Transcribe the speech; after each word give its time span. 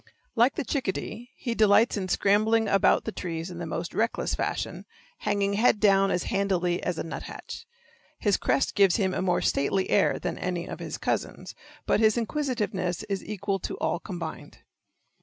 Like 0.35 0.55
the 0.55 0.63
chickadee, 0.63 1.29
he 1.35 1.53
delights 1.53 1.95
in 1.95 2.07
scrambling 2.09 2.67
about 2.67 3.03
the 3.05 3.11
trees 3.11 3.51
in 3.51 3.59
the 3.59 3.67
most 3.67 3.93
reckless 3.93 4.33
fashion, 4.33 4.85
hanging 5.19 5.53
head 5.53 5.79
down 5.79 6.09
as 6.09 6.23
handily 6.23 6.81
as 6.81 6.97
a 6.97 7.03
nuthatch. 7.03 7.67
His 8.17 8.35
crest 8.35 8.73
gives 8.73 8.95
him 8.95 9.13
a 9.13 9.21
more 9.21 9.41
stately 9.41 9.91
air 9.91 10.17
than 10.17 10.39
any 10.39 10.65
of 10.65 10.79
his 10.79 10.97
cousins, 10.97 11.53
but 11.85 11.99
his 11.99 12.17
inquisitiveness 12.17 13.03
is 13.09 13.23
equal 13.23 13.59
to 13.59 13.77
all 13.77 13.99
combined. 13.99 14.63